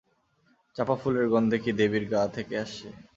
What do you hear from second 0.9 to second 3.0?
ফুলের গন্ধ কি দেবীর গা থেকেই আসছে?